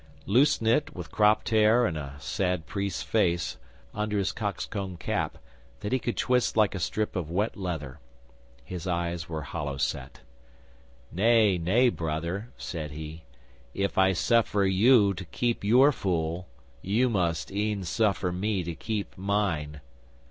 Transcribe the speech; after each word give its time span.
Loose 0.25 0.59
knit, 0.59 0.95
with 0.95 1.11
cropped 1.11 1.49
hair, 1.49 1.85
and 1.85 1.95
a 1.95 2.15
sad 2.17 2.65
priest's 2.65 3.03
face, 3.03 3.57
under 3.93 4.17
his 4.17 4.31
cockscomb 4.31 4.97
cap, 4.97 5.37
that 5.81 5.91
he 5.91 5.99
could 5.99 6.17
twist 6.17 6.57
like 6.57 6.73
a 6.73 6.79
strip 6.79 7.15
of 7.15 7.29
wet 7.29 7.55
leather. 7.55 7.99
His 8.65 8.87
eyes 8.87 9.29
were 9.29 9.43
hollow 9.43 9.77
set. 9.77 10.21
'"Nay, 11.11 11.59
nay, 11.59 11.89
Brother," 11.89 12.49
said 12.57 12.89
he. 12.93 13.25
"If 13.75 13.99
I 13.99 14.13
suffer 14.13 14.65
you 14.65 15.13
to 15.13 15.23
keep 15.23 15.63
your 15.63 15.91
fool, 15.91 16.47
you 16.81 17.07
must 17.07 17.51
e'en 17.51 17.83
suffer 17.83 18.31
me 18.31 18.63
to 18.63 18.73
keep 18.73 19.15
mine." 19.19 19.81